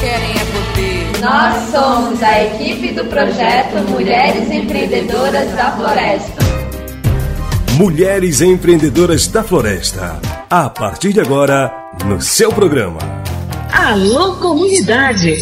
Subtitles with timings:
[0.00, 1.20] querem é poder.
[1.20, 6.42] Nós somos a equipe do projeto Mulheres Empreendedoras da Floresta.
[7.76, 10.18] Mulheres Empreendedoras da Floresta.
[10.48, 11.70] A partir de agora,
[12.06, 12.98] no seu programa.
[13.72, 15.36] Alô, comunidade!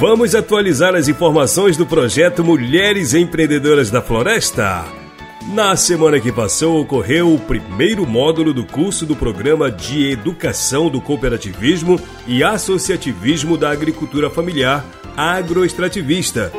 [0.00, 5.01] Vamos atualizar as informações do projeto Mulheres Empreendedoras da Floresta.
[5.48, 11.00] Na semana que passou, ocorreu o primeiro módulo do curso do Programa de Educação do
[11.00, 14.84] Cooperativismo e Associativismo da Agricultura Familiar
[15.16, 16.50] Agroextrativista.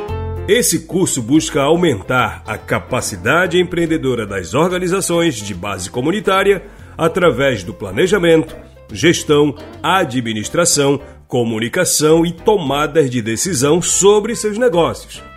[0.46, 6.62] Esse curso busca aumentar a capacidade empreendedora das organizações de base comunitária
[6.96, 8.54] através do planejamento,
[8.92, 15.33] gestão, administração, comunicação e tomadas de decisão sobre seus negócios.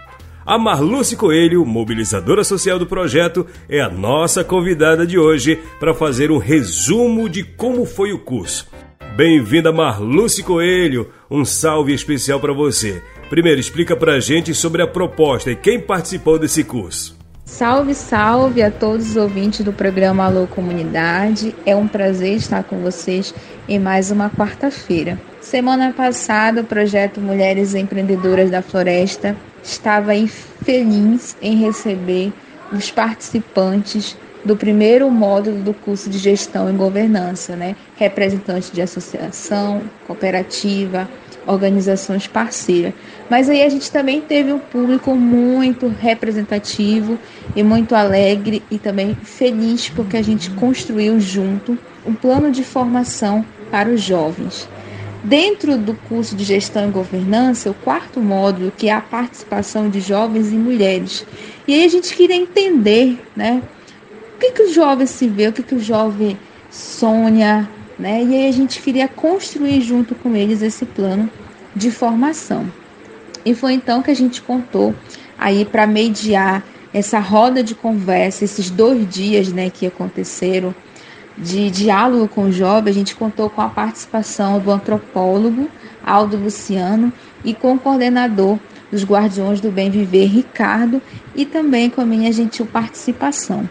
[0.47, 6.31] A Marluce Coelho, mobilizadora social do projeto, é a nossa convidada de hoje para fazer
[6.31, 8.65] um resumo de como foi o curso.
[9.13, 11.11] Bem-vinda, Marluce Coelho.
[11.29, 13.03] Um salve especial para você.
[13.29, 17.17] Primeiro, explica para a gente sobre a proposta e quem participou desse curso.
[17.43, 21.53] Salve, salve a todos os ouvintes do programa Alô Comunidade.
[21.65, 23.35] É um prazer estar com vocês
[23.67, 25.19] em mais uma quarta-feira.
[25.41, 29.35] Semana passada, o projeto Mulheres Empreendedoras da Floresta
[29.67, 30.13] estava
[30.63, 32.31] feliz em receber
[32.71, 37.75] os participantes do primeiro módulo do curso de Gestão e Governança, né?
[37.97, 41.09] Representantes de associação, cooperativa,
[41.45, 42.93] organizações parceiras.
[43.29, 47.19] Mas aí a gente também teve um público muito representativo
[47.55, 53.45] e muito alegre e também feliz porque a gente construiu junto um plano de formação
[53.69, 54.69] para os jovens.
[55.27, 59.99] Dentro do curso de Gestão e Governança, o quarto módulo, que é a participação de
[59.99, 61.25] jovens e mulheres.
[61.67, 63.61] E aí a gente queria entender, né?
[64.35, 66.39] O que, que o jovem se vê, o que, que o jovem
[66.71, 67.69] sonha,
[67.99, 68.23] né?
[68.23, 71.29] E aí a gente queria construir junto com eles esse plano
[71.75, 72.65] de formação.
[73.43, 74.95] E foi então que a gente contou
[75.37, 76.63] aí para mediar
[76.93, 80.73] essa roda de conversa, esses dois dias, né, que aconteceram
[81.37, 85.69] de diálogo com jovem, a gente contou com a participação do antropólogo
[86.03, 88.57] Aldo Luciano e com o coordenador
[88.91, 91.01] dos Guardiões do Bem Viver, Ricardo,
[91.35, 93.69] e também com a minha gentil participação.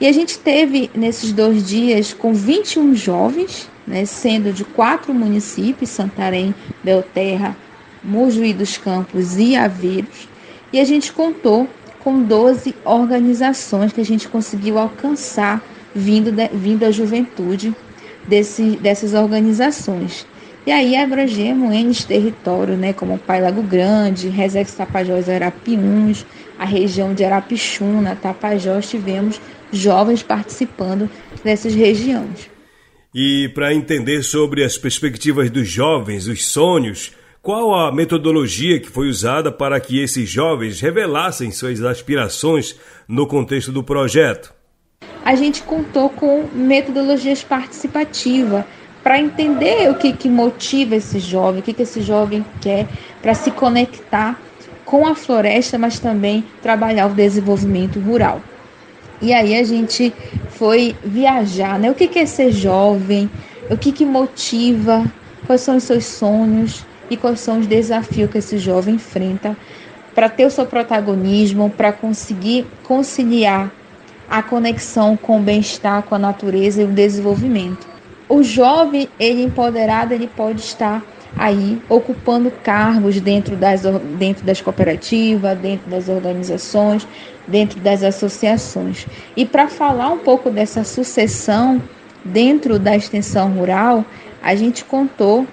[0.00, 5.90] E a gente teve nesses dois dias com 21 jovens, né, sendo de quatro municípios,
[5.90, 7.56] Santarém, Belterra,
[8.02, 10.28] Mojuí dos Campos e Aveiros,
[10.72, 11.68] e a gente contou
[12.00, 15.62] com 12 organizações que a gente conseguiu alcançar
[15.94, 17.74] vindo, de, vindo da juventude
[18.26, 20.26] desse, dessas organizações.
[20.64, 26.24] E aí abrangemos N territórios, né, como Pai Lago Grande, Resex Tapajós Arapiuns,
[26.56, 29.40] a região de Arapixuna, Tapajós, tivemos
[29.72, 31.10] jovens participando
[31.42, 32.48] dessas regiões.
[33.12, 39.08] E para entender sobre as perspectivas dos jovens, os sonhos, qual a metodologia que foi
[39.08, 42.78] usada para que esses jovens revelassem suas aspirações
[43.08, 44.54] no contexto do projeto?
[45.24, 48.64] A gente contou com metodologias participativas
[49.02, 52.86] para entender o que, que motiva esse jovem, o que, que esse jovem quer,
[53.20, 54.40] para se conectar
[54.84, 58.40] com a floresta, mas também trabalhar o desenvolvimento rural.
[59.20, 60.12] E aí a gente
[60.50, 61.90] foi viajar, né?
[61.90, 63.30] O que, que é ser jovem?
[63.70, 65.04] O que, que motiva?
[65.46, 66.84] Quais são os seus sonhos?
[67.08, 69.56] E quais são os desafios que esse jovem enfrenta
[70.14, 73.72] para ter o seu protagonismo, para conseguir conciliar
[74.32, 77.86] a conexão com o bem-estar, com a natureza e o desenvolvimento.
[78.26, 81.02] O jovem, ele empoderado, ele pode estar
[81.36, 83.82] aí ocupando cargos dentro das,
[84.18, 87.06] dentro das cooperativas, dentro das organizações,
[87.46, 89.06] dentro das associações.
[89.36, 91.82] E para falar um pouco dessa sucessão
[92.24, 94.02] dentro da extensão rural,
[94.42, 95.46] a gente contou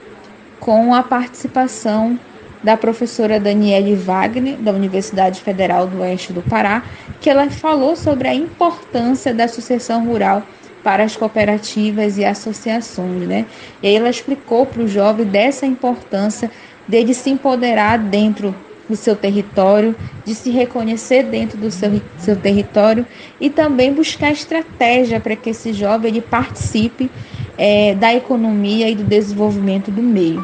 [0.58, 2.18] com a participação
[2.64, 6.84] da professora Daniele Wagner, da Universidade Federal do Oeste do Pará,
[7.20, 10.44] que ela falou sobre a importância da sucessão rural
[10.84, 13.46] para as cooperativas e associações, né?
[13.82, 16.50] E aí ela explicou para o jovem dessa importância
[16.88, 18.56] dele se empoderar dentro
[18.90, 19.96] do seu território,
[20.26, 23.06] de se reconhecer dentro do seu, seu território
[23.40, 27.12] e também buscar estratégia para que esse jovem ele participe
[27.58, 30.44] é, da economia e do desenvolvimento do meio.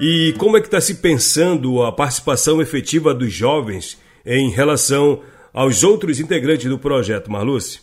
[0.00, 5.20] E como é que está se pensando a participação efetiva dos jovens em relação
[5.52, 7.80] aos outros integrantes do projeto, Marluce?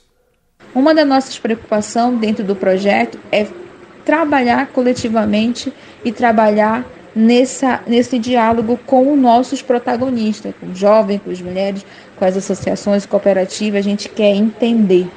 [0.74, 3.46] Uma das nossas preocupações dentro do projeto é
[4.06, 5.74] trabalhar coletivamente
[6.06, 11.86] e trabalhar nessa, nesse diálogo com os nossos protagonistas, com os jovens, com as mulheres,
[12.16, 13.80] com as associações cooperativas.
[13.80, 15.08] A gente quer entender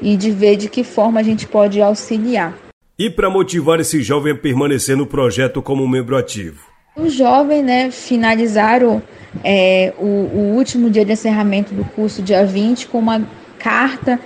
[0.00, 2.67] e de ver de que forma a gente pode auxiliar.
[2.98, 6.66] E para motivar esse jovem a permanecer no projeto como membro ativo?
[6.96, 9.00] Os jovens né, finalizaram
[9.44, 13.24] é, o, o, último dia de encerramento do curso, dia 20, com uma
[13.56, 14.18] carta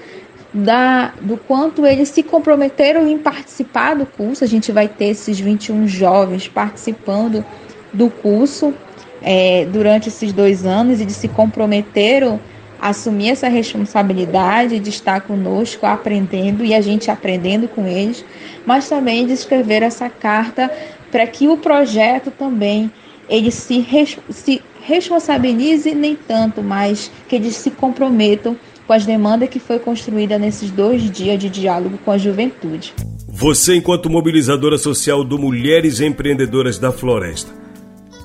[0.54, 4.42] da, do quanto eles se comprometeram em participar do curso.
[4.42, 7.44] A gente vai ter esses 21 jovens participando
[7.92, 8.72] do curso
[9.20, 12.40] é, durante esses dois anos e de se comprometeram
[12.82, 18.24] assumir essa responsabilidade de estar conosco aprendendo e a gente aprendendo com eles,
[18.66, 20.68] mas também de escrever essa carta
[21.08, 22.90] para que o projeto também
[23.28, 23.86] ele se,
[24.30, 30.36] se responsabilize nem tanto, mas que eles se comprometam com as demandas que foi construída
[30.36, 32.92] nesses dois dias de diálogo com a juventude.
[33.28, 37.61] Você, enquanto mobilizadora social do Mulheres Empreendedoras da Floresta,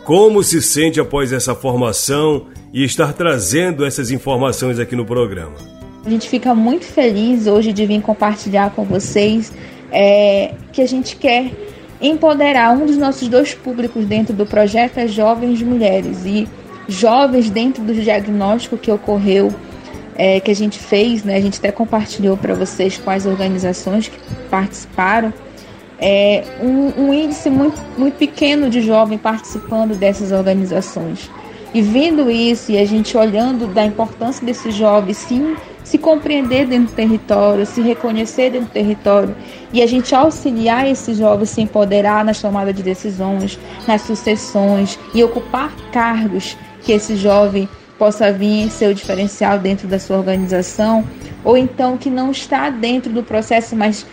[0.07, 5.55] como se sente após essa formação e estar trazendo essas informações aqui no programa?
[6.05, 9.51] A gente fica muito feliz hoje de vir compartilhar com vocês
[9.91, 11.51] é, que a gente quer
[12.01, 16.25] empoderar um dos nossos dois públicos dentro do projeto é jovens mulheres.
[16.25, 16.47] E
[16.87, 19.53] jovens dentro do diagnóstico que ocorreu
[20.15, 24.17] é, que a gente fez, né, a gente até compartilhou para vocês quais organizações que
[24.49, 25.33] participaram,
[25.99, 31.29] é, um, um, índice muito, muito pequeno de jovens participando dessas organizações.
[31.73, 36.87] E vendo isso e a gente olhando da importância desses jovens, sim, se compreender dentro
[36.87, 39.35] do território, se reconhecer dentro do território
[39.71, 45.23] e a gente auxiliar esses jovens se empoderar nas tomadas de decisões, nas sucessões e
[45.23, 51.05] ocupar cargos que esse jovem possa vir ser o diferencial dentro da sua organização,
[51.47, 54.05] ou então que não está dentro do processo, mas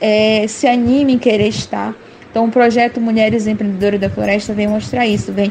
[0.00, 1.92] é, se anime em querer estar.
[2.30, 5.50] Então, o projeto Mulheres Empreendedoras da Floresta vem mostrar isso, vem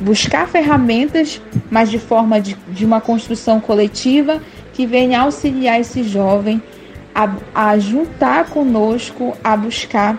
[0.00, 1.40] buscar ferramentas,
[1.70, 4.42] mas de forma de, de uma construção coletiva
[4.72, 6.60] que venha auxiliar esse jovem
[7.14, 10.18] a, a juntar conosco, a buscar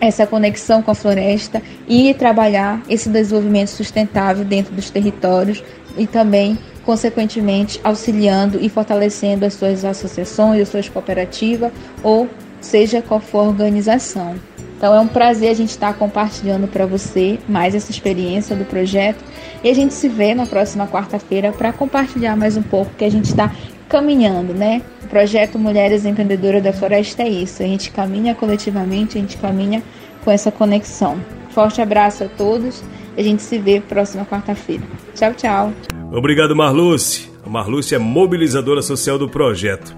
[0.00, 5.60] essa conexão com a floresta e trabalhar esse desenvolvimento sustentável dentro dos territórios
[5.98, 12.28] e também, consequentemente, auxiliando e fortalecendo as suas associações, as suas cooperativas ou
[12.60, 14.34] seja qual for a organização.
[14.76, 19.22] Então é um prazer a gente estar compartilhando para você mais essa experiência do projeto
[19.62, 23.10] e a gente se vê na próxima quarta-feira para compartilhar mais um pouco que a
[23.10, 23.52] gente está
[23.88, 24.82] caminhando, né?
[25.04, 27.62] O projeto Mulheres Empreendedoras da Floresta é isso.
[27.62, 29.82] A gente caminha coletivamente, a gente caminha
[30.24, 31.20] com essa conexão.
[31.50, 32.82] Forte abraço a todos
[33.16, 34.82] a gente se vê próxima quarta-feira.
[35.14, 35.72] Tchau, tchau.
[36.12, 37.30] Obrigado, Marluce.
[37.44, 39.96] A Marluce é mobilizadora social do projeto.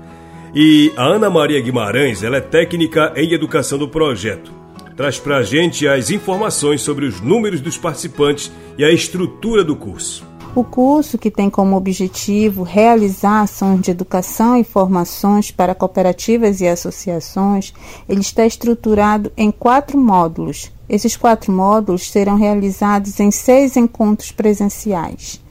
[0.55, 4.65] E a Ana Maria Guimarães, ela é técnica em educação do projeto
[4.97, 9.75] traz para a gente as informações sobre os números dos participantes e a estrutura do
[9.77, 10.25] curso.
[10.55, 16.69] O curso, que tem como objetivo realizar ações de educação e formações para cooperativas e
[16.69, 17.75] associações,
[18.09, 20.71] ele está estruturado em quatro módulos.
[20.89, 25.43] Esses quatro módulos serão realizados em seis encontros presenciais.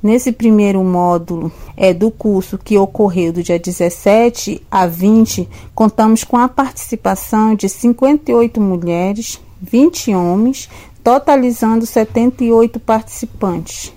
[0.00, 6.36] Nesse primeiro módulo é, do curso que ocorreu do dia 17 a 20, contamos com
[6.36, 10.68] a participação de 58 mulheres, 20 homens,
[11.02, 13.92] totalizando 78 participantes.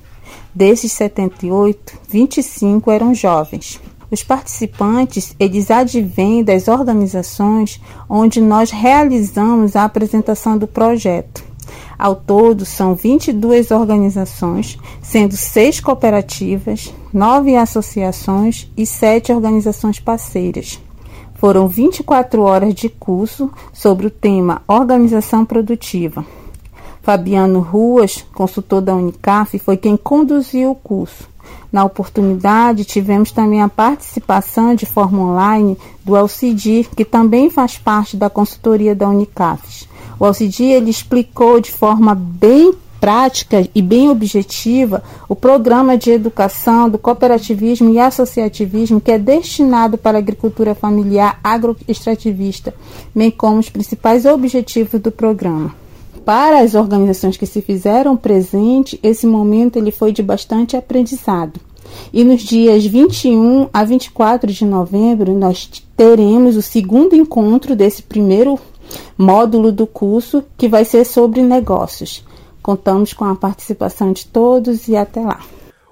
[0.56, 3.80] Desses 78, 25 eram jovens.
[4.12, 7.80] Os participantes, eles advêm das organizações
[8.10, 11.42] onde nós realizamos a apresentação do projeto.
[11.98, 20.82] Ao todo, são 22 organizações, sendo seis cooperativas, nove associações e sete organizações parceiras.
[21.36, 26.26] Foram 24 horas de curso sobre o tema Organização Produtiva.
[27.02, 31.30] Fabiano Ruas, consultor da Unicaf, foi quem conduziu o curso.
[31.72, 38.16] Na oportunidade, tivemos também a participação de forma online do Alcidir, que também faz parte
[38.18, 39.88] da consultoria da Unicaf.
[40.20, 46.88] O Alcidir ele explicou de forma bem prática e bem objetiva o programa de educação
[46.88, 52.76] do cooperativismo e associativismo que é destinado para a agricultura familiar agroextrativista,
[53.16, 55.81] bem como os principais objetivos do programa.
[56.26, 61.60] Para as organizações que se fizeram presente, esse momento ele foi de bastante aprendizado.
[62.14, 68.60] E nos dias 21 a 24 de novembro, nós teremos o segundo encontro desse primeiro
[69.18, 72.24] módulo do curso que vai ser sobre negócios.
[72.62, 75.42] Contamos com a participação de todos e até lá.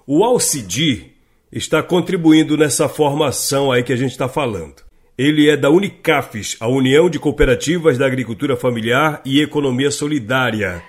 [0.05, 1.12] O Alcidi
[1.51, 4.88] está contribuindo nessa formação aí que a gente está falando.
[5.21, 10.81] Ele é da Unicafes, a União de Cooperativas da Agricultura Familiar e Economia Solidária.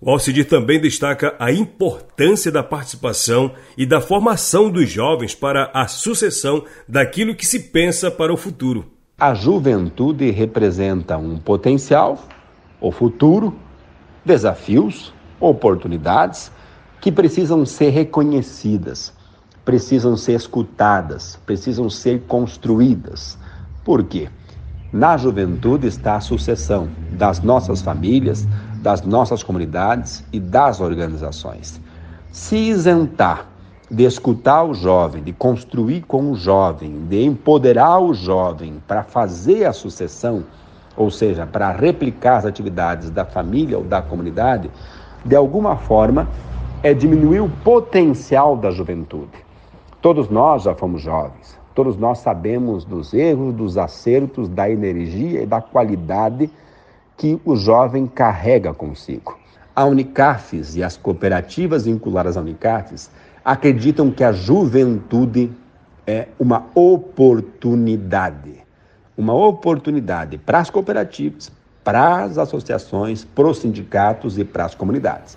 [0.00, 5.88] O Alcidir também destaca a importância da participação e da formação dos jovens para a
[5.88, 8.84] sucessão daquilo que se pensa para o futuro.
[9.18, 12.28] A juventude representa um potencial,
[12.80, 13.58] o futuro,
[14.24, 16.52] desafios, oportunidades
[17.00, 19.12] que precisam ser reconhecidas,
[19.64, 23.36] precisam ser escutadas, precisam ser construídas.
[23.84, 24.30] Por quê?
[24.90, 31.80] Na juventude está a sucessão das nossas famílias, das nossas comunidades e das organizações.
[32.32, 33.46] Se isentar
[33.90, 39.66] de escutar o jovem, de construir com o jovem, de empoderar o jovem para fazer
[39.66, 40.44] a sucessão,
[40.96, 44.70] ou seja, para replicar as atividades da família ou da comunidade,
[45.24, 46.26] de alguma forma
[46.82, 49.44] é diminuir o potencial da juventude.
[50.00, 55.46] Todos nós já fomos jovens, todos nós sabemos dos erros, dos acertos, da energia e
[55.46, 56.50] da qualidade
[57.16, 59.38] que o jovem carrega consigo.
[59.74, 63.10] A Unicafes e as cooperativas vinculadas à Unicafes
[63.44, 65.50] acreditam que a juventude
[66.06, 68.62] é uma oportunidade.
[69.16, 71.50] Uma oportunidade para as cooperativas,
[71.82, 75.36] para as associações, para os sindicatos e para as comunidades.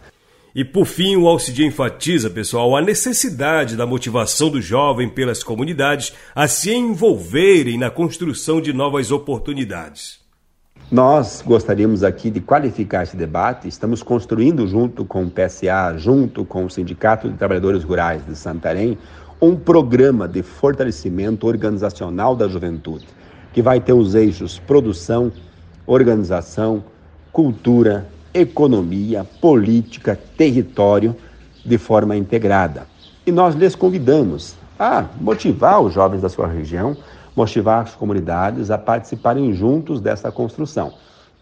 [0.58, 6.16] E por fim, o Alcidia enfatiza, pessoal, a necessidade da motivação do jovem pelas comunidades
[6.34, 10.20] a se envolverem na construção de novas oportunidades.
[10.92, 13.68] Nós gostaríamos aqui de qualificar esse debate.
[13.68, 18.98] Estamos construindo, junto com o PSA, junto com o Sindicato de Trabalhadores Rurais de Santarém,
[19.40, 23.08] um programa de fortalecimento organizacional da juventude,
[23.54, 25.32] que vai ter os eixos produção,
[25.86, 26.84] organização,
[27.32, 28.08] cultura,
[28.40, 31.16] economia, política, território
[31.66, 32.88] de forma integrada.
[33.26, 36.96] E nós lhes convidamos a motivar os jovens da sua região,
[37.36, 40.94] motivar as comunidades a participarem juntos dessa construção.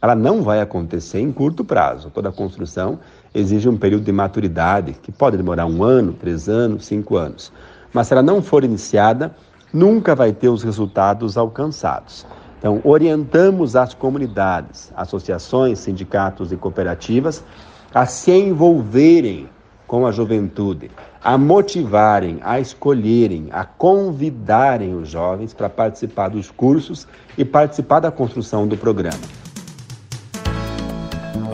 [0.01, 2.09] Ela não vai acontecer em curto prazo.
[2.09, 2.99] Toda construção
[3.33, 7.51] exige um período de maturidade que pode demorar um ano, três anos, cinco anos.
[7.93, 9.35] Mas se ela não for iniciada,
[9.73, 12.25] nunca vai ter os resultados alcançados.
[12.65, 17.43] Então, orientamos as comunidades, associações, sindicatos e cooperativas
[17.93, 19.47] a se envolverem
[19.85, 20.89] com a juventude,
[21.23, 27.07] a motivarem, a escolherem, a convidarem os jovens para participar dos cursos
[27.37, 29.44] e participar da construção do programa.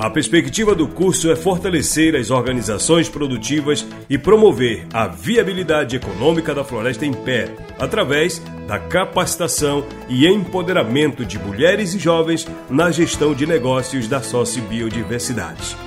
[0.01, 6.63] A perspectiva do curso é fortalecer as organizações produtivas e promover a viabilidade econômica da
[6.63, 13.46] floresta em pé, através da capacitação e empoderamento de mulheres e jovens na gestão de
[13.46, 15.77] negócios da sociobiodiversidade.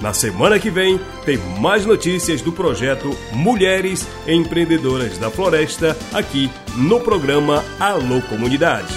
[0.00, 6.98] Na semana que vem, tem mais notícias do projeto Mulheres Empreendedoras da Floresta aqui no
[6.98, 8.92] programa Alô Comunidade.